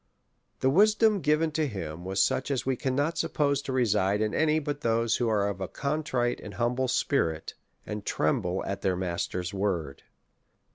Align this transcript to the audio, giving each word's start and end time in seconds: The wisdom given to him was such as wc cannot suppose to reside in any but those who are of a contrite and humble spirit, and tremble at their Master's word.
The 0.61 0.69
wisdom 0.71 1.19
given 1.21 1.51
to 1.51 1.67
him 1.67 2.03
was 2.05 2.23
such 2.23 2.49
as 2.49 2.63
wc 2.63 2.79
cannot 2.79 3.19
suppose 3.19 3.61
to 3.61 3.71
reside 3.71 4.19
in 4.19 4.33
any 4.33 4.57
but 4.57 4.81
those 4.81 5.17
who 5.17 5.29
are 5.29 5.47
of 5.47 5.61
a 5.61 5.67
contrite 5.67 6.39
and 6.41 6.55
humble 6.55 6.87
spirit, 6.87 7.53
and 7.85 8.03
tremble 8.03 8.65
at 8.65 8.81
their 8.81 8.95
Master's 8.95 9.53
word. 9.53 10.01